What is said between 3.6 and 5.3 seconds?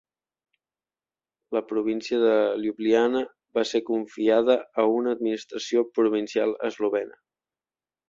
ser confiada a una